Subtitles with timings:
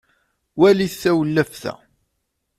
[0.59, 1.73] walit tawellaft-a